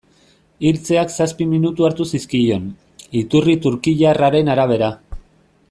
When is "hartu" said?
1.89-2.07